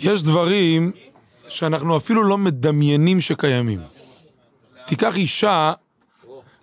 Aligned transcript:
יש 0.00 0.22
דברים 0.22 0.92
שאנחנו 1.48 1.96
אפילו 1.96 2.24
לא 2.24 2.38
מדמיינים 2.38 3.20
שקיימים. 3.20 3.80
תיקח 4.86 5.16
אישה 5.16 5.72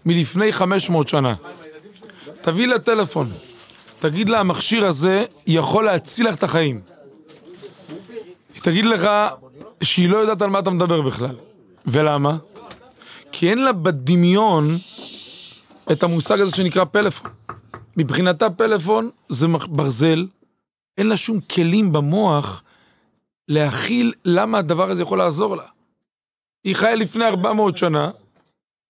מלפני 0.06 0.54
500 0.54 1.08
שנה, 1.08 1.36
תביא 2.42 2.68
לה 2.68 2.80
טלפון, 2.80 3.30
תגיד 4.00 4.30
לה, 4.30 4.40
המכשיר 4.40 4.86
הזה 4.86 5.26
יכול 5.48 5.86
להציל 5.86 6.28
לך 6.28 6.36
את 6.36 6.44
החיים. 6.44 6.82
היא 8.54 8.62
תגיד 8.64 8.86
לך 8.86 9.10
שהיא 9.84 10.10
לא 10.10 10.18
יודעת 10.18 10.42
על 10.42 10.50
מה 10.50 10.60
אתה 10.60 10.70
מדבר 10.70 11.02
בכלל. 11.02 11.36
ולמה? 11.86 12.38
כי 13.32 13.50
אין 13.50 13.64
לה 13.64 13.74
בדמיון 13.74 14.66
את 15.92 16.04
המושג 16.04 16.42
הזה 16.42 16.56
שנקרא 16.56 16.84
פלאפון. 16.84 17.32
מבחינתה 17.98 18.50
פלאפון 18.50 19.10
זה 19.30 19.48
ברזל, 19.70 20.28
אין 20.98 21.08
לה 21.08 21.18
שום 21.18 21.40
כלים 21.40 21.92
במוח 21.92 22.64
להכיל 23.48 24.14
למה 24.26 24.58
הדבר 24.58 24.90
הזה 24.92 25.02
יכול 25.02 25.18
לעזור 25.18 25.58
לה. 25.58 25.64
היא 26.64 26.76
חיה 26.76 26.96
לפני 26.96 27.26
400 27.26 27.78
שנה, 27.78 28.12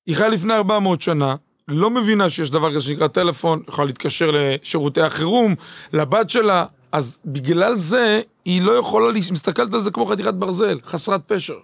היא 0.07 0.15
חיה 0.15 0.29
לפני 0.29 0.53
400 0.53 1.01
שנה, 1.01 1.35
לא 1.67 1.89
מבינה 1.89 2.29
שיש 2.29 2.49
דבר 2.49 2.71
כזה 2.71 2.81
שנקרא 2.81 3.07
טלפון, 3.07 3.63
יכולה 3.67 3.85
להתקשר 3.85 4.31
לשירותי 4.33 5.01
החירום, 5.01 5.55
לבת 5.93 6.29
שלה, 6.29 6.65
אז 6.91 7.19
בגלל 7.25 7.75
זה 7.75 8.21
היא 8.45 8.61
לא 8.61 8.71
יכולה, 8.71 9.13
היא 9.13 9.23
מסתכלת 9.31 9.73
על 9.73 9.81
זה 9.81 9.91
כמו 9.91 10.05
חתיכת 10.05 10.33
ברזל, 10.33 10.79
חסרת 10.85 11.21
פשר. 11.27 11.57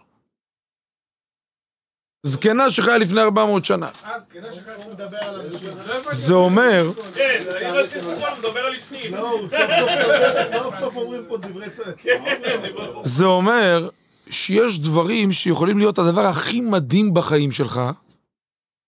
זקנה 2.26 2.70
שחיה 2.70 2.98
לפני 2.98 3.22
400 3.22 3.66
שנה. 3.66 3.88
אה, 4.06 4.16
אנשים. 5.46 5.72
זה 6.12 6.34
אומר... 6.34 6.92
כן, 7.16 7.44
אני 7.58 7.72
רציתי 7.72 8.00
לשאול, 8.00 8.30
מדבר 8.40 8.60
על 8.60 8.74
אשתי. 8.76 9.16
הוא 9.16 9.48
סוף 9.48 9.60
סוף 9.80 9.90
מדבר, 9.90 10.64
סוף 10.64 10.80
סוף 10.80 10.96
אומרים 10.96 11.22
פה 11.28 11.38
דברי 11.38 11.70
צדק. 11.70 12.04
זה 13.04 13.26
אומר 13.26 13.90
שיש 14.30 14.80
דברים 14.80 15.32
שיכולים 15.32 15.78
להיות 15.78 16.00
הדבר 16.00 16.26
הכי 16.26 16.62
מדהים 16.62 17.14
בחיים 17.14 17.52
שלך, 17.52 17.82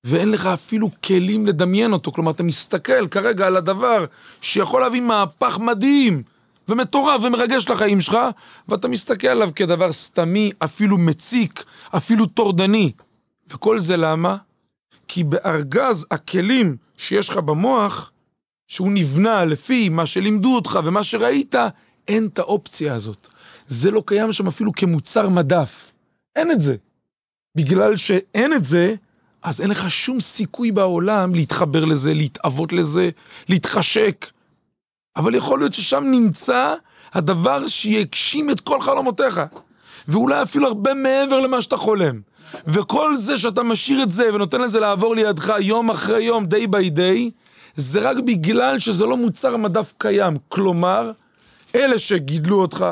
ואין 0.03 0.31
לך 0.31 0.45
אפילו 0.45 0.89
כלים 1.03 1.45
לדמיין 1.45 1.94
אותו. 1.94 2.11
כלומר, 2.11 2.31
אתה 2.31 2.44
מסתכל 2.44 3.08
כרגע 3.08 3.47
על 3.47 3.56
הדבר 3.56 4.06
שיכול 4.41 4.81
להביא 4.81 5.02
מהפך 5.02 5.59
מדהים 5.59 6.23
ומטורף 6.69 7.23
ומרגש 7.23 7.69
לחיים 7.69 8.02
שלך, 8.02 8.17
ואתה 8.69 8.88
מסתכל 8.88 9.28
עליו 9.28 9.50
כדבר 9.56 9.94
סתמי, 9.94 10.52
אפילו 10.59 10.97
מציק, 10.97 11.63
אפילו 11.95 12.25
טורדני. 12.25 12.91
וכל 13.49 13.79
זה 13.79 13.97
למה? 13.97 14.38
כי 15.07 15.23
בארגז 15.23 16.05
הכלים 16.11 16.77
שיש 16.97 17.29
לך 17.29 17.38
במוח, 17.38 18.11
שהוא 18.67 18.91
נבנה 18.91 19.45
לפי 19.45 19.89
מה 19.89 20.05
שלימדו 20.05 20.55
אותך 20.55 20.79
ומה 20.83 21.03
שראית, 21.03 21.55
אין 22.07 22.25
את 22.25 22.39
האופציה 22.39 22.95
הזאת. 22.95 23.27
זה 23.67 23.91
לא 23.91 24.03
קיים 24.05 24.33
שם 24.33 24.47
אפילו 24.47 24.71
כמוצר 24.71 25.29
מדף. 25.29 25.91
אין 26.35 26.51
את 26.51 26.61
זה. 26.61 26.75
בגלל 27.55 27.95
שאין 27.95 28.53
את 28.53 28.63
זה, 28.63 28.95
אז 29.43 29.61
אין 29.61 29.69
לך 29.69 29.91
שום 29.91 30.19
סיכוי 30.19 30.71
בעולם 30.71 31.35
להתחבר 31.35 31.85
לזה, 31.85 32.13
להתאבות 32.13 32.73
לזה, 32.73 33.09
להתחשק. 33.49 34.25
אבל 35.16 35.35
יכול 35.35 35.59
להיות 35.59 35.73
ששם 35.73 36.03
נמצא 36.11 36.75
הדבר 37.13 37.67
שיגשים 37.67 38.49
את 38.49 38.59
כל 38.59 38.81
חלומותיך. 38.81 39.41
ואולי 40.07 40.41
אפילו 40.43 40.67
הרבה 40.67 40.93
מעבר 40.93 41.39
למה 41.39 41.61
שאתה 41.61 41.77
חולם. 41.77 42.21
וכל 42.67 43.17
זה 43.17 43.38
שאתה 43.38 43.63
משאיר 43.63 44.03
את 44.03 44.09
זה 44.09 44.33
ונותן 44.33 44.61
לזה 44.61 44.79
לעבור 44.79 45.15
לידך 45.15 45.53
יום 45.59 45.91
אחרי 45.91 46.23
יום, 46.23 46.45
day 46.45 46.67
by 46.67 46.97
day, 46.97 47.31
זה 47.75 48.09
רק 48.09 48.17
בגלל 48.17 48.79
שזה 48.79 49.05
לא 49.05 49.17
מוצר 49.17 49.57
מדף 49.57 49.93
קיים. 49.97 50.38
כלומר, 50.49 51.11
אלה 51.75 51.99
שגידלו 51.99 52.61
אותך, 52.61 52.85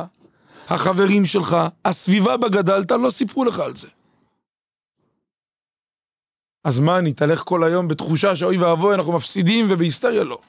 החברים 0.69 1.25
שלך, 1.25 1.57
הסביבה 1.85 2.37
בה 2.37 2.49
גדלת, 2.49 2.91
לא 2.91 3.09
סיפרו 3.09 3.45
לך 3.45 3.59
על 3.59 3.75
זה. 3.75 3.87
אז 6.63 6.79
מה, 6.79 6.97
אני 6.97 7.13
תלך 7.13 7.41
כל 7.45 7.63
היום 7.63 7.87
בתחושה 7.87 8.36
שאוי 8.36 8.58
ואבוי, 8.58 8.95
אנחנו 8.95 9.11
מפסידים 9.11 9.67
ובהיסטריה? 9.69 10.23
לא. 10.23 10.39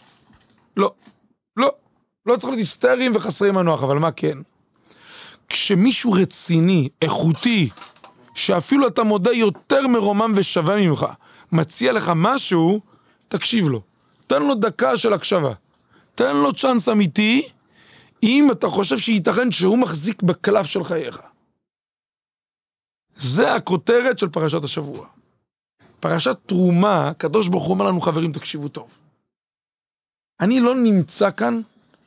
לא. 0.77 0.93
לא. 1.57 1.73
לא 2.27 2.37
צריך 2.37 2.45
להיות 2.45 2.59
היסטריים 2.59 3.13
וחסרי 3.15 3.51
מנוח, 3.51 3.83
אבל 3.83 3.99
מה 3.99 4.13
כן? 4.13 4.39
כשמישהו 5.49 6.13
רציני, 6.13 6.89
איכותי, 7.03 7.69
שאפילו 8.35 8.87
אתה 8.87 9.03
מודה 9.03 9.33
יותר 9.33 9.87
מרומם 9.87 10.33
ושווה 10.37 10.77
ממך, 10.87 11.07
מציע 11.53 11.93
לך 11.93 12.13
משהו, 12.17 12.81
תקשיב 13.29 13.69
לו. 13.69 13.81
תן 14.27 14.43
לו 14.43 14.55
דקה 14.55 14.97
של 14.97 15.13
הקשבה. 15.13 15.53
תן 16.15 16.37
לו 16.37 16.53
צ'אנס 16.53 16.89
אמיתי, 16.89 17.49
אם 18.23 18.49
אתה 18.53 18.69
חושב 18.69 18.99
שייתכן 18.99 19.51
שהוא 19.51 19.79
מחזיק 19.79 20.23
בקלף 20.23 20.67
של 20.67 20.85
חייך. 20.85 21.21
זה 23.17 23.55
הכותרת 23.55 24.19
של 24.19 24.29
פרשת 24.29 24.65
השבוע. 24.65 25.07
פרשת 26.01 26.37
תרומה, 26.47 27.09
הקדוש 27.09 27.49
ברוך 27.49 27.65
הוא 27.65 27.75
אומר 27.75 27.85
לנו, 27.85 28.01
חברים, 28.01 28.33
תקשיבו 28.33 28.69
טוב. 28.69 28.89
אני 30.41 30.61
לא 30.61 30.75
נמצא 30.75 31.31
כאן 31.31 31.61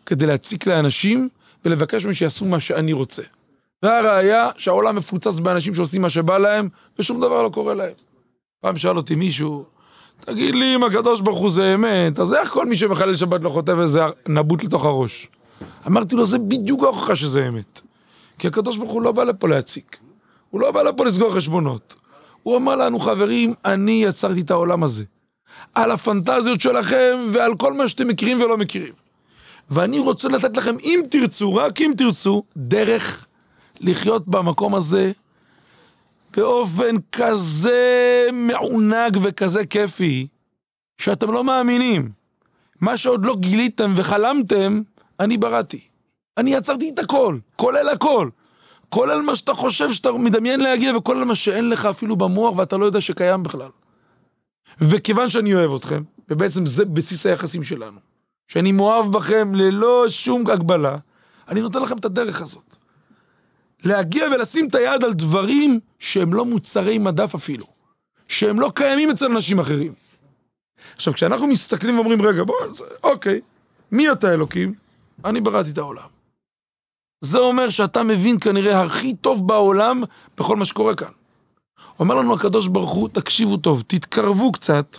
כדי 0.06 0.26
להציק 0.26 0.68
לאנשים 0.68 1.30
ולבקש 1.66 2.06
מהם 2.06 2.14
שיעשו 2.14 2.46
מה 2.46 2.60
שאני 2.60 2.94
רוצה. 2.94 3.24
והראיה 3.84 4.50
שהעולם 4.58 4.96
מפוצץ 4.96 5.40
באנשים 5.40 5.76
שעושים 5.76 6.02
מה 6.02 6.10
שבא 6.10 6.38
להם, 6.38 6.70
ושום 7.00 7.22
דבר 7.22 7.44
לא 7.44 7.50
קורה 7.50 7.74
להם. 7.74 7.94
פעם 8.62 8.78
שאל 8.78 8.98
אותי 8.98 9.16
מישהו, 9.16 9.64
תגיד 10.20 10.56
לי 10.56 10.76
אם 10.76 10.84
הקדוש 10.84 11.22
ברוך 11.22 11.40
הוא 11.40 11.50
זה 11.50 11.74
אמת, 11.74 12.20
אז 12.20 12.34
איך 12.34 12.50
כל 12.50 12.66
מי 12.66 12.76
שמחלל 12.76 13.16
שבת 13.16 13.42
לא 13.42 13.50
חוטב 13.50 13.80
איזה 13.80 14.02
נבוט 14.28 14.64
לתוך 14.64 14.86
הראש? 14.86 15.28
אמרתי 15.88 16.16
לו, 16.16 16.26
זה 16.26 16.40
בדיוק 16.40 16.84
ההוכחה 16.84 17.16
שזה 17.16 17.48
אמת. 17.48 17.82
כי 18.40 18.48
הקדוש 18.48 18.78
ברוך 18.78 18.92
הוא 18.92 19.02
לא 19.02 19.12
בא 19.12 19.24
לפה 19.24 19.48
להציק. 19.48 19.98
הוא 20.50 20.62
לא 20.62 20.72
בא 20.72 20.82
לפה 20.82 21.06
לסגור 21.06 21.34
חשבונות. 21.34 21.96
הוא 22.44 22.58
אמר 22.58 22.76
לנו, 22.76 23.00
חברים, 23.00 23.54
אני 23.66 24.04
יצרתי 24.04 24.42
את 24.42 24.52
העולם 24.52 24.84
הזה. 24.84 25.04
על 25.76 25.92
הפנטזיות 25.92 26.62
שלכם 26.62 27.20
ועל 27.32 27.56
כל 27.56 27.74
מה 27.74 27.88
שאתם 27.88 28.08
מכירים 28.08 28.42
ולא 28.42 28.58
מכירים. 28.58 28.94
ואני 29.70 30.00
רוצה 30.00 30.28
לתת 30.30 30.58
לכם, 30.58 30.76
אם 30.84 31.02
תרצו, 31.10 31.56
רק 31.56 31.82
אם 31.82 31.92
תרצו, 31.98 32.44
דרך 32.58 33.27
לחיות 33.80 34.28
במקום 34.28 34.76
הזה 34.76 35.12
באופן 36.38 36.96
כזה 37.12 38.28
מעונג 38.34 39.18
וכזה 39.24 39.66
כיפי, 39.66 40.28
שאתם 40.98 41.32
לא 41.32 41.44
מאמינים. 41.44 42.12
מה 42.82 42.98
שעוד 42.98 43.26
לא 43.26 43.36
גיליתם 43.36 43.94
וחלמתם, 43.96 44.82
אני 45.20 45.38
בראתי. 45.38 45.80
אני 46.38 46.54
יצרתי 46.54 46.90
את 46.94 47.00
הכל, 47.00 47.38
כולל 47.56 47.90
הכל. 47.90 48.30
כולל 48.90 49.22
מה 49.22 49.36
שאתה 49.36 49.54
חושב 49.54 49.92
שאתה 49.92 50.12
מדמיין 50.12 50.60
להגיע, 50.60 50.98
וכולל 50.98 51.24
מה 51.24 51.36
שאין 51.36 51.70
לך 51.70 51.86
אפילו 51.86 52.16
במוח 52.16 52.58
ואתה 52.58 52.78
לא 52.78 52.86
יודע 52.86 53.02
שקיים 53.02 53.44
בכלל. 53.44 53.70
וכיוון 54.82 55.30
שאני 55.30 55.56
אוהב 55.56 55.76
אתכם, 55.76 56.04
ובעצם 56.30 56.66
זה 56.66 56.86
בסיס 56.86 57.26
היחסים 57.26 57.64
שלנו, 57.64 58.00
שאני 58.48 58.72
מאוהב 58.72 59.12
בכם 59.12 59.56
ללא 59.56 60.06
שום 60.10 60.48
הגבלה, 60.48 60.98
אני 61.48 61.62
נותן 61.62 61.82
לכם 61.82 61.98
את 61.98 62.06
הדרך 62.06 62.42
הזאת. 62.42 62.76
להגיע 63.84 64.26
ולשים 64.32 64.68
את 64.68 64.76
היד 64.76 65.04
על 65.04 65.14
דברים 65.14 65.80
שהם 66.00 66.34
לא 66.34 66.46
מוצרי 66.46 66.98
מדף 66.98 67.36
אפילו, 67.36 67.66
שהם 68.28 68.60
לא 68.60 68.72
קיימים 68.76 69.10
אצל 69.10 69.26
אנשים 69.26 69.60
אחרים. 69.60 69.94
עכשיו, 70.96 71.14
כשאנחנו 71.14 71.48
מסתכלים 71.48 71.96
ואומרים, 71.96 72.22
רגע, 72.22 72.44
בוא, 72.44 72.56
אוקיי, 73.04 73.42
מי 73.92 74.12
אתה 74.12 74.34
אלוקים? 74.34 74.74
אני 75.26 75.42
בראתי 75.42 75.72
את 75.72 75.78
העולם. 75.78 76.08
זה 77.22 77.38
אומר 77.38 77.70
שאתה 77.70 78.04
מבין 78.04 78.40
כנראה 78.40 78.82
הכי 78.84 79.16
טוב 79.16 79.48
בעולם 79.48 80.04
בכל 80.38 80.56
מה 80.56 80.66
שקורה 80.66 80.96
כאן. 80.96 81.12
אומר 82.00 82.16
לנו 82.16 82.34
הקדוש 82.34 82.68
ברוך 82.68 82.92
הוא, 82.92 83.10
תקשיבו 83.10 83.58
טוב, 83.58 83.84
תתקרבו 83.88 84.52
קצת, 84.52 84.98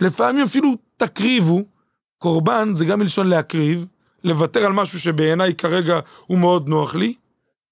לפעמים 0.00 0.44
אפילו 0.44 0.74
תקריבו, 0.96 1.64
קורבן 2.18 2.74
זה 2.74 2.84
גם 2.84 2.98
מלשון 2.98 3.28
להקריב, 3.28 3.86
לוותר 4.24 4.66
על 4.66 4.72
משהו 4.72 5.00
שבעיניי 5.00 5.54
כרגע 5.54 6.00
הוא 6.26 6.38
מאוד 6.38 6.68
נוח 6.68 6.94
לי, 6.94 7.14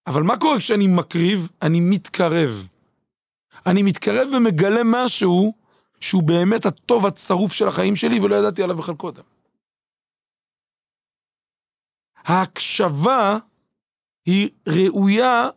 אבל 0.07 0.23
מה 0.23 0.37
קורה 0.37 0.59
כשאני 0.59 0.87
מקריב? 0.87 1.49
אני 1.63 1.81
מתקרב. 1.81 2.69
אני 3.67 3.83
מתקרב 3.83 4.29
ומגלה 4.37 4.81
משהו 4.85 5.53
שהוא 6.01 6.23
באמת 6.23 6.67
הטוב 6.67 7.07
הצרוף 7.07 7.53
של 7.53 7.69
החיים 7.69 7.97
שלי 7.97 8.21
ולא 8.21 8.35
ידעתי 8.35 8.63
עליו 8.63 8.77
בכלל 8.77 8.95
קודם. 8.95 9.23
ההקשבה 12.25 13.39
היא 14.27 14.51
ראויה 14.69 15.49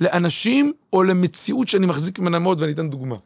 לאנשים 0.00 0.72
או 0.92 1.02
למציאות 1.02 1.68
שאני 1.68 1.86
מחזיק 1.86 2.18
ממנה 2.18 2.38
מאוד, 2.38 2.60
ואני 2.60 2.72
אתן 2.72 2.90
דוגמה. 2.90 3.16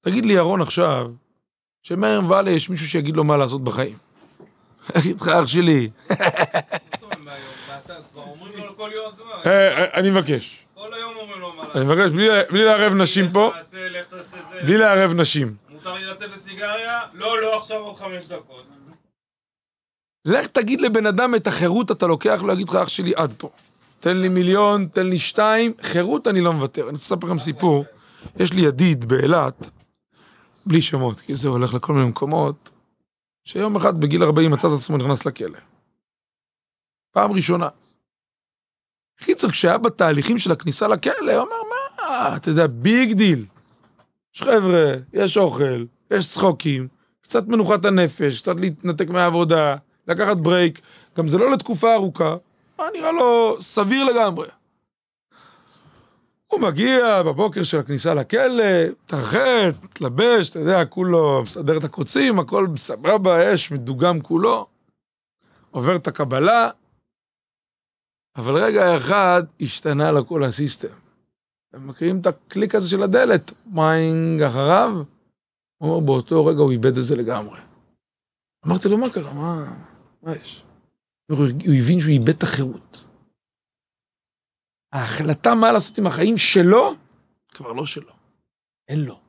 תגיד 0.00 0.24
לי, 0.24 0.32
ירון, 0.32 0.62
עכשיו, 0.62 1.12
שמהיום 1.82 2.30
והלאה 2.30 2.52
יש 2.52 2.70
מישהו 2.70 2.88
שיגיד 2.88 3.16
לו 3.16 3.24
מה 3.24 3.36
לעשות 3.36 3.64
בחיים. 3.64 3.96
אגיד 4.98 5.20
לך, 5.20 5.28
אח 5.28 5.46
שלי. 5.46 5.90
אני 9.94 10.10
מבקש. 10.10 10.64
כל 10.74 10.94
היום 10.94 11.16
אומרים 11.16 11.40
לו 11.40 11.52
מה 11.56 11.64
אני 11.74 11.84
מבקש, 11.84 12.10
בלי 12.50 12.64
לערב 12.64 12.94
נשים 12.94 13.32
פה. 13.32 13.52
בלי 14.64 14.78
לערב 14.78 15.12
נשים. 15.12 15.56
מותר 15.68 15.94
לי 15.94 16.04
לצאת 16.04 16.30
לסיגריה? 16.30 17.00
לא, 17.14 17.42
לא, 17.42 17.58
עכשיו 17.58 17.78
עוד 17.80 17.96
חמש 17.96 18.26
דקות. 18.26 18.66
לך 20.24 20.46
תגיד 20.46 20.80
לבן 20.80 21.06
אדם 21.06 21.34
את 21.34 21.46
החירות 21.46 21.90
אתה 21.90 22.06
לוקח 22.06 22.42
לו, 22.42 22.52
יגיד 22.52 22.68
לך 22.68 22.74
אח 22.74 22.88
שלי 22.88 23.12
עד 23.16 23.34
פה. 23.38 23.50
תן 24.00 24.16
לי 24.16 24.28
מיליון, 24.28 24.86
תן 24.86 25.06
לי 25.06 25.18
שתיים, 25.18 25.72
חירות 25.82 26.28
אני 26.28 26.40
לא 26.40 26.52
מוותר. 26.52 26.82
אני 26.82 26.90
רוצה 26.90 27.14
לספר 27.14 27.26
לכם 27.26 27.38
סיפור. 27.38 27.84
יש 28.36 28.52
לי 28.52 28.60
ידיד 28.60 29.04
באילת, 29.04 29.70
בלי 30.66 30.82
שמות, 30.82 31.20
כי 31.20 31.34
זה 31.34 31.48
הולך 31.48 31.74
לכל 31.74 31.92
מיני 31.92 32.06
מקומות, 32.06 32.70
שיום 33.44 33.76
אחד 33.76 34.00
בגיל 34.00 34.22
40 34.22 34.50
מצא 34.50 34.68
את 34.68 34.72
עצמו 34.72 34.96
נכנס 34.96 35.26
לכלא. 35.26 35.58
פעם 37.12 37.32
ראשונה. 37.32 37.68
קיצר, 39.20 39.48
כשהיה 39.48 39.78
בתהליכים 39.78 40.38
של 40.38 40.52
הכניסה 40.52 40.88
לכלא, 40.88 41.32
הוא 41.32 41.42
אמר, 41.42 41.56
מה, 41.70 42.36
אתה 42.36 42.50
יודע, 42.50 42.66
big 42.66 43.12
deal. 43.12 43.46
יש 44.34 44.42
חבר'ה, 44.42 44.92
יש 45.12 45.36
אוכל, 45.36 45.84
יש 46.10 46.28
צחוקים, 46.28 46.88
קצת 47.22 47.48
מנוחת 47.48 47.84
הנפש, 47.84 48.40
קצת 48.40 48.60
להתנתק 48.60 49.08
מהעבודה, 49.08 49.76
לקחת 50.08 50.36
break, 50.36 50.80
גם 51.16 51.28
זה 51.28 51.38
לא 51.38 51.52
לתקופה 51.52 51.94
ארוכה, 51.94 52.36
נראה 52.94 53.12
לו 53.12 53.56
סביר 53.60 54.04
לגמרי. 54.04 54.46
הוא 56.46 56.60
מגיע 56.60 57.22
בבוקר 57.22 57.62
של 57.62 57.78
הכניסה 57.78 58.14
לכלא, 58.14 58.64
התרחץ, 59.06 59.84
התלבש, 59.94 60.50
אתה 60.50 60.58
יודע, 60.58 60.84
כולו 60.84 61.42
מסדר 61.42 61.76
את 61.76 61.84
הקוצים, 61.84 62.38
הכל 62.38 62.66
סבבה, 62.76 63.54
אש, 63.54 63.70
מדוגם 63.70 64.20
כולו. 64.20 64.66
עובר 65.70 65.96
את 65.96 66.08
הקבלה, 66.08 66.70
אבל 68.36 68.64
רגע 68.64 68.96
אחד 68.96 69.42
השתנה 69.60 70.12
לו 70.12 70.26
כל 70.26 70.44
ה 70.44 70.50
system. 70.50 70.88
אתם 71.70 71.86
מכירים 71.86 72.20
את 72.20 72.26
הקליק 72.26 72.74
הזה 72.74 72.88
של 72.88 73.02
הדלת, 73.02 73.52
מאחוריו? 73.66 74.90
הוא 75.78 75.90
אומר, 75.90 76.06
באותו 76.06 76.46
רגע 76.46 76.58
הוא 76.58 76.72
איבד 76.72 76.96
את 76.98 77.04
זה 77.04 77.16
לגמרי. 77.16 77.60
אמרתי 78.66 78.88
לו, 78.88 78.98
מה 78.98 79.10
קרה? 79.10 79.34
מה, 79.34 79.76
מה 80.22 80.36
יש? 80.36 80.64
הוא 81.30 81.46
הבין 81.78 82.00
שהוא 82.00 82.10
איבד 82.10 82.28
את 82.28 82.42
החירות. 82.42 83.04
ההחלטה 84.92 85.54
מה 85.54 85.72
לעשות 85.72 85.98
עם 85.98 86.06
החיים 86.06 86.38
שלו, 86.38 86.94
כבר 87.48 87.72
לא 87.72 87.86
שלו. 87.86 88.12
אין 88.88 89.04
לו. 89.04 89.20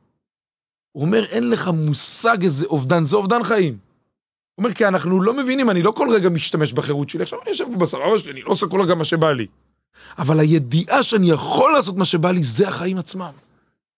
הוא 0.91 1.05
אומר, 1.05 1.25
אין 1.25 1.49
לך 1.49 1.67
מושג 1.67 2.37
איזה 2.43 2.65
אובדן, 2.65 3.03
זה 3.03 3.15
אובדן 3.15 3.43
חיים. 3.43 3.77
הוא 4.55 4.63
אומר, 4.63 4.75
כי 4.75 4.85
אנחנו 4.85 5.21
לא 5.21 5.33
מבינים, 5.33 5.69
אני 5.69 5.81
לא 5.81 5.91
כל 5.91 6.07
רגע 6.11 6.29
משתמש 6.29 6.73
בחירות 6.73 7.09
שלי, 7.09 7.23
עכשיו 7.23 7.39
אני 7.41 7.49
יושב 7.49 7.65
פה 7.65 7.77
בסבבה 7.77 8.17
שלי, 8.17 8.31
אני 8.31 8.41
לא 8.41 8.51
עושה 8.51 8.67
כל 8.67 8.81
רגע 8.81 8.95
מה 8.95 9.05
שבא 9.05 9.31
לי. 9.31 9.47
אבל 10.17 10.39
הידיעה 10.39 11.03
שאני 11.03 11.29
יכול 11.29 11.71
לעשות 11.71 11.97
מה 11.97 12.05
שבא 12.05 12.31
לי, 12.31 12.43
זה 12.43 12.67
החיים 12.67 12.97
עצמם. 12.97 13.31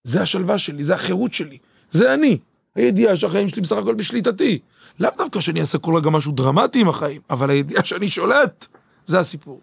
זה 0.04 0.22
השלווה 0.22 0.58
שלי, 0.58 0.84
זה 0.84 0.94
החירות 0.94 1.32
שלי, 1.32 1.58
זה 1.90 2.14
אני. 2.14 2.38
הידיעה 2.74 3.16
שהחיים 3.16 3.48
שלי 3.48 3.62
בסך 3.62 3.76
הכל 3.76 3.94
בשליטתי. 3.94 4.58
לאו 5.00 5.10
דווקא 5.18 5.40
שאני 5.40 5.60
אעשה 5.60 5.78
כל 5.78 5.96
רגע 5.96 6.10
משהו 6.10 6.32
דרמטי 6.32 6.80
עם 6.80 6.88
החיים, 6.88 7.20
אבל 7.30 7.50
הידיעה 7.50 7.84
שאני 7.84 8.08
שולט, 8.08 8.66
זה 9.06 9.18
הסיפור. 9.18 9.60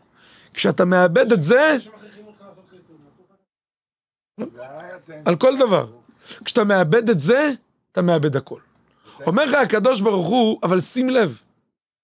כשאתה 0.54 0.86
מאבד 0.86 1.32
את 1.32 1.44
זה, 1.44 1.78
על 5.26 5.36
כל 5.36 5.58
דבר. 5.58 5.88
כשאתה 6.46 6.64
מאבד 6.64 7.10
את 7.10 7.20
זה, 7.20 7.50
אתה 7.92 8.02
מאבד 8.02 8.36
הכל. 8.36 8.60
אומר 9.28 9.46
לך 9.46 9.54
הקדוש 9.54 10.02
ברוך 10.02 10.28
הוא, 10.28 10.60
אבל 10.64 10.80
שים 10.80 11.10
לב, 11.10 11.40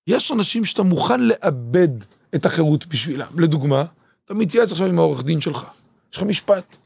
יש 0.07 0.31
אנשים 0.31 0.65
שאתה 0.65 0.83
מוכן 0.83 1.21
לאבד 1.21 1.89
את 2.35 2.45
החירות 2.45 2.87
בשבילם. 2.87 3.27
לדוגמה, 3.37 3.85
אתה 4.25 4.33
מתייעץ 4.33 4.71
עכשיו 4.71 4.87
עם 4.87 4.99
העורך 4.99 5.23
דין 5.23 5.41
שלך, 5.41 5.65
יש 6.11 6.17
לך 6.17 6.23
משפט. 6.23 6.77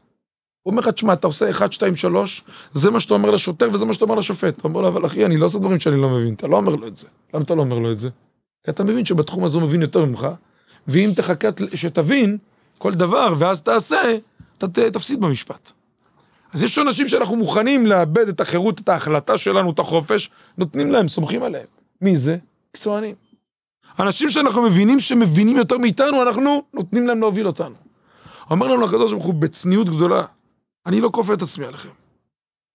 הוא 0.63 0.71
אומר 0.71 0.81
לך, 0.81 0.87
תשמע, 0.87 1.13
אתה 1.13 1.27
עושה 1.27 1.49
1, 1.49 1.73
2, 1.73 1.95
3, 1.95 2.43
זה 2.73 2.91
מה 2.91 2.99
שאתה 2.99 3.13
אומר 3.13 3.29
לשוטר 3.29 3.69
וזה 3.73 3.85
מה 3.85 3.93
שאתה 3.93 4.05
אומר 4.05 4.15
לשופט. 4.15 4.59
אתה 4.59 4.67
אומר 4.67 4.81
לו, 4.81 4.87
אבל 4.87 5.05
אחי, 5.05 5.25
אני 5.25 5.37
לא 5.37 5.45
עושה 5.45 5.59
דברים 5.59 5.79
שאני 5.79 6.01
לא 6.01 6.09
מבין, 6.09 6.33
אתה 6.33 6.47
לא 6.47 6.57
אומר 6.57 6.75
לו 6.75 6.87
את 6.87 6.95
זה. 6.95 7.07
למה 7.33 7.43
אתה 7.43 7.55
לא 7.55 7.61
אומר 7.61 7.79
לו 7.79 7.91
את 7.91 7.97
זה? 7.97 8.09
כי 8.63 8.71
אתה 8.71 8.83
מבין 8.83 9.05
שבתחום 9.05 9.43
הזה 9.43 9.57
הוא 9.57 9.63
מבין 9.63 9.81
יותר 9.81 10.05
ממך, 10.05 10.27
ואם 10.87 11.11
תחכה 11.15 11.47
שתבין 11.75 12.37
כל 12.77 12.93
דבר 12.93 13.33
ואז 13.37 13.61
תעשה, 13.61 14.17
אתה 14.57 14.67
תפסיד 14.91 15.21
במשפט. 15.21 15.71
אז 16.53 16.63
יש 16.63 16.79
אנשים 16.79 17.07
שאנחנו 17.07 17.35
מוכנים 17.35 17.85
לאבד 17.85 18.27
את 18.27 18.41
החירות, 18.41 18.79
את 18.79 18.89
ההחלטה 18.89 19.37
שלנו, 19.37 19.71
את 19.71 19.79
החופש, 19.79 20.29
נותנים 20.57 20.91
להם, 20.91 21.07
סומכים 21.07 21.43
עליהם. 21.43 21.67
מי 22.01 22.17
זה? 22.17 22.37
מקצוענים. 22.69 23.15
אנשים 23.99 24.29
שאנחנו 24.29 24.61
מבינים 24.61 24.99
שמבינים 24.99 25.57
יותר 25.57 25.77
מאיתנו, 25.77 26.23
אנחנו 26.23 26.63
נותנים 26.73 27.07
להם 27.07 27.19
להוביל 27.19 27.47
אותנו. 27.47 27.75
אומר 28.49 28.67
לנו 28.67 28.85
הקדוש 28.85 29.11
ברוך 29.11 29.25
הוא 29.25 29.33
בצניעות 29.33 29.89
גדולה, 29.89 30.23
אני 30.85 31.01
לא 31.01 31.09
כופה 31.13 31.33
את 31.33 31.41
עצמי 31.41 31.65
עליכם. 31.65 31.89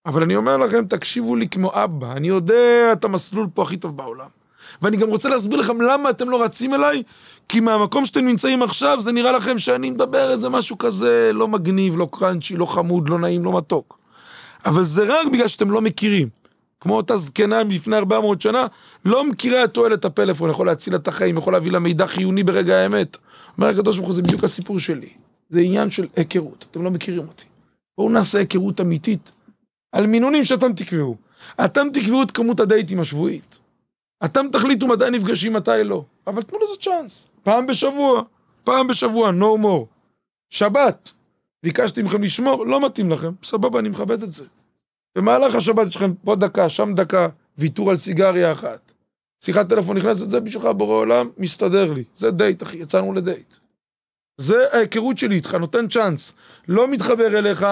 אבל 0.07 0.23
אני 0.23 0.37
אומר 0.37 0.57
לכם, 0.57 0.85
תקשיבו 0.85 1.37
לי 1.37 1.49
כמו 1.49 1.71
אבא, 1.75 2.13
אני 2.13 2.29
יודע 2.29 2.93
את 2.93 3.05
המסלול 3.05 3.47
פה 3.55 3.63
הכי 3.63 3.77
טוב 3.77 3.97
בעולם. 3.97 4.29
ואני 4.83 4.97
גם 4.97 5.09
רוצה 5.09 5.29
להסביר 5.29 5.59
לכם 5.59 5.81
למה 5.81 6.11
אתם 6.11 6.31
לא 6.31 6.43
רצים 6.43 6.75
אליי, 6.75 7.03
כי 7.49 7.61
מהמקום 7.61 8.05
שאתם 8.05 8.27
נמצאים 8.27 8.63
עכשיו, 8.63 9.01
זה 9.01 9.13
נראה 9.13 9.33
לכם 9.33 9.59
שאני 9.59 9.91
מדבר 9.91 10.31
איזה 10.31 10.49
משהו 10.49 10.79
כזה 10.79 11.31
לא 11.35 11.49
מגניב, 11.49 11.97
לא 11.97 12.09
קראנצ'י, 12.13 12.57
לא 12.57 12.67
חמוד, 12.67 13.09
לא 13.09 13.19
נעים, 13.19 13.45
לא 13.45 13.57
מתוק. 13.57 13.99
אבל 14.67 14.83
זה 14.83 15.05
רק 15.09 15.27
בגלל 15.33 15.49
שאתם 15.49 15.71
לא 15.71 15.81
מכירים. 15.81 16.29
כמו 16.81 16.97
אותה 16.97 17.17
זקנה 17.17 17.65
מלפני 17.65 17.97
400 17.97 18.41
שנה, 18.41 18.67
לא 19.05 19.25
מכירה 19.25 19.65
את 19.65 19.75
תועלת 19.75 20.05
הפלאפון, 20.05 20.51
יכול 20.51 20.67
להציל 20.67 20.95
את 20.95 21.09
החיים, 21.09 21.37
יכול 21.37 21.53
להביא 21.53 21.73
לה 21.73 21.79
מידע 21.79 22.07
חיוני 22.07 22.43
ברגע 22.43 22.77
האמת. 22.77 23.17
אומר 23.59 23.69
הקדוש 23.69 23.97
ברוך 23.97 24.09
הוא, 24.09 24.15
זה 24.15 24.23
בדיוק 24.23 24.45
הסיפור 24.45 24.79
שלי. 24.79 25.09
זה 25.51 25.61
עניין 25.61 25.91
של 25.91 26.07
היכרות, 26.17 26.65
אתם 26.71 26.83
לא 26.83 26.91
מכירים 26.91 27.27
אותי. 27.29 27.45
בואו 27.99 28.11
נעשה 28.11 28.39
היכרות 28.39 28.81
אמיתית. 28.81 29.33
על 29.93 30.07
מינונים 30.07 30.45
שאתם 30.45 30.73
תקבעו. 30.73 31.17
אתם 31.65 31.87
תקבעו 31.93 32.23
את 32.23 32.31
כמות 32.31 32.61
הדייטים 32.61 33.01
השבועית. 33.01 33.59
אתם 34.25 34.47
תחליטו 34.53 34.87
מתי 34.87 35.11
נפגשים, 35.11 35.53
מתי 35.53 35.85
לא. 35.85 36.05
אבל 36.27 36.43
תנו 36.43 36.59
לזה 36.59 36.73
צ'אנס. 36.81 37.29
פעם 37.43 37.67
בשבוע, 37.67 38.23
פעם 38.65 38.89
בשבוע, 38.89 39.31
no 39.31 39.63
more. 39.65 39.85
שבת, 40.51 41.13
ביקשתי 41.63 42.03
מכם 42.03 42.23
לשמור, 42.23 42.67
לא 42.67 42.87
מתאים 42.87 43.11
לכם, 43.11 43.33
סבבה, 43.43 43.79
אני 43.79 43.89
מכבד 43.89 44.23
את 44.23 44.33
זה. 44.33 44.45
במהלך 45.19 45.55
השבת 45.55 45.87
יש 45.87 45.97
לכם 45.97 46.15
פה 46.15 46.37
דקה, 46.37 46.69
שם 46.69 46.95
דקה, 46.95 47.29
ויתור 47.59 47.91
על 47.91 47.97
סיגריה 47.97 48.53
אחת. 48.53 48.93
שיחת 49.45 49.69
טלפון 49.69 49.97
נכנסת, 49.97 50.27
זה 50.27 50.41
בשבילך 50.41 50.67
בורא 50.77 50.95
עולם, 50.95 51.31
מסתדר 51.39 51.93
לי. 51.93 52.05
זה 52.17 52.31
דייט, 52.31 52.63
אחי, 52.63 52.77
יצאנו 52.77 53.13
לדייט. 53.13 53.57
זה 54.41 54.67
ההיכרות 54.73 55.19
שלי 55.19 55.35
איתך, 55.35 55.55
נותן 55.55 55.89
צ'אנס. 55.89 56.35
לא 56.69 56.89
מתחבר 56.89 57.39
אליך, 57.39 57.67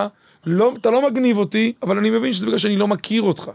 לא, 0.47 0.73
אתה 0.81 0.91
לא 0.91 1.11
מגניב 1.11 1.39
אותי, 1.39 1.73
אבל 1.83 1.99
אני 1.99 2.11
מבין 2.11 2.33
שזה 2.33 2.47
בגלל 2.47 2.59
שאני 2.59 2.77
לא 2.77 2.89
מכיר 2.89 3.23
אותך. 3.23 3.51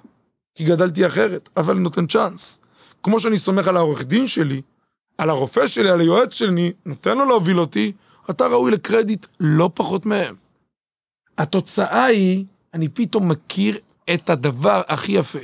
כי 0.56 0.64
גדלתי 0.64 1.06
אחרת, 1.06 1.50
אבל 1.58 1.78
נותן 1.78 2.08
צ'אנס. 2.08 2.60
כמו 3.04 3.20
שאני 3.20 3.38
סומך 3.38 3.68
על 3.68 3.78
העורך 3.78 4.06
דין 4.06 4.28
שלי, 4.28 4.62
על 5.18 5.30
הרופא 5.30 5.68
שלי, 5.68 5.90
על 5.90 6.00
היועץ 6.00 6.34
שלי, 6.34 6.72
נותן 6.86 7.18
לו 7.18 7.26
להוביל 7.26 7.60
אותי, 7.60 7.92
אתה 8.30 8.48
ראוי 8.48 8.72
לקרדיט 8.72 9.26
לא 9.40 9.70
פחות 9.74 10.06
מהם. 10.06 10.36
התוצאה 11.38 12.04
היא, 12.06 12.46
אני 12.74 12.90
פתאום 12.90 13.30
מכיר 13.30 13.78
את 14.14 14.30
הדבר 14.30 14.82
הכי 14.88 15.12
יפה, 15.12 15.40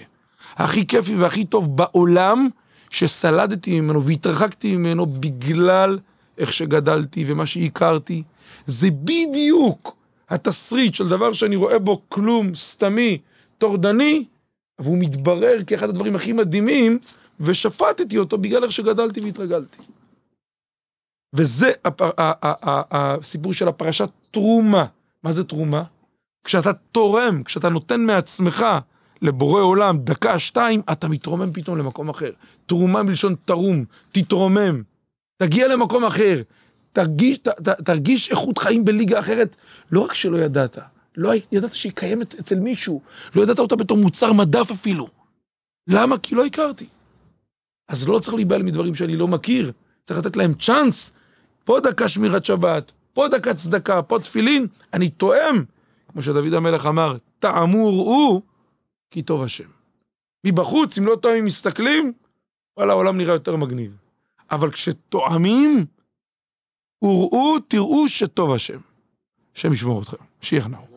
הכי 0.56 0.88
כיפי 0.88 1.16
והכי 1.16 1.46
טוב 1.46 1.78
בעולם, 1.78 2.50
שסלדתי 2.90 3.82
ממנו 3.82 4.04
והתרחקתי 4.04 4.76
ממנו 4.76 5.06
בגלל 5.06 6.00
איך 6.38 6.54
שגדלתי 6.54 7.24
ומה 7.28 7.46
שהכרתי. 7.46 8.24
זה 8.66 8.88
בדיוק 8.92 9.96
התסריט 10.30 10.96
של 10.96 11.10
דבר 11.10 11.34
שאני 11.34 11.56
רואה 11.56 11.80
בו 11.80 12.02
כלום, 12.10 12.56
סתמי, 12.56 13.18
טורדני, 13.58 14.26
והוא 14.80 14.98
מתברר 15.00 15.58
כאחד 15.68 15.90
הדברים 15.90 16.16
הכי 16.16 16.34
מדהימים, 16.34 17.00
ושפטתי 17.40 18.18
אותו 18.18 18.38
בגלל 18.38 18.64
איך 18.64 18.72
שגדלתי 18.72 19.20
והתרגלתי. 19.20 19.78
וזה 21.36 21.72
הפר... 21.86 22.10
הסיפור 22.92 23.54
של 23.54 23.68
הפרשת 23.68 24.10
תרומה. 24.32 24.86
מה 25.24 25.32
זה 25.32 25.44
תרומה? 25.44 25.84
כשאתה 26.44 26.74
תורם, 26.74 27.44
כשאתה 27.44 27.70
נותן 27.70 28.02
מעצמך 28.02 28.66
לבורא 29.22 29.62
עולם 29.62 29.98
דקה, 29.98 30.40
שתיים, 30.40 30.82
אתה 30.92 31.08
מתרומם 31.08 31.54
פתאום 31.54 31.78
למקום 31.78 32.10
אחר. 32.10 32.32
תרומה 32.66 33.04
מלשון 33.04 33.36
תרום, 33.46 33.86
תתרומם. 34.12 34.84
תגיע 35.38 35.68
למקום 35.68 36.06
אחר. 36.06 36.42
תרגיש, 36.94 37.38
ת, 37.38 37.48
ת, 37.48 37.70
תרגיש 37.70 38.32
איכות 38.32 38.58
חיים 38.58 38.86
בליגה 38.86 39.20
אחרת. 39.20 39.56
לא 39.92 40.02
רק 40.02 40.14
שלא 40.14 40.38
ידעת, 40.38 40.78
לא 41.18 41.32
ידעת 41.52 41.72
שהיא 41.72 41.92
קיימת 41.96 42.36
אצל 42.40 42.60
מישהו, 42.60 43.02
לא 43.36 43.42
ידעת 43.42 43.60
אותה 43.60 43.76
בתור 43.76 43.98
מוצר 43.98 44.34
מדף 44.34 44.72
אפילו. 44.72 45.08
למה? 45.88 46.18
כי 46.18 46.36
לא 46.36 46.46
הכרתי. 46.46 46.86
אז 47.88 48.08
לא 48.08 48.20
צריך 48.20 48.36
להיבהל 48.36 48.64
מדברים 48.64 48.96
שאני 48.96 49.16
לא 49.16 49.28
מכיר, 49.28 49.72
צריך 50.04 50.20
לתת 50.20 50.38
להם 50.38 50.54
צ'אנס. 50.54 51.14
פה 51.64 51.80
דקה 51.80 52.10
שמירת 52.10 52.46
שבת, 52.46 52.92
פה 53.14 53.28
דקה 53.28 53.54
צדקה, 53.54 54.02
פה 54.02 54.20
תפילין, 54.20 54.68
אני 54.94 55.10
תואם, 55.10 55.64
כמו 56.08 56.22
שדוד 56.22 56.54
המלך 56.54 56.86
אמר, 56.86 57.18
טעמו 57.40 57.88
ראו, 57.88 58.42
כי 59.12 59.22
טוב 59.22 59.44
השם. 59.44 59.70
מבחוץ, 60.46 60.98
אם 60.98 61.06
לא 61.06 61.16
טועמים 61.22 61.46
מסתכלים, 61.46 62.14
וואלה, 62.78 62.94
העולם 62.94 63.18
נראה 63.18 63.34
יותר 63.34 63.56
מגניב. 63.56 63.98
אבל 64.52 64.72
כשתואמים, 64.72 65.86
וראו, 67.04 67.60
תראו 67.68 68.08
שטוב 68.08 68.54
השם. 68.54 68.80
השם 69.56 69.74
ישמור 69.74 70.02
אתכם, 70.02 70.18
שיהיה 70.42 70.68
נאו. 70.68 70.95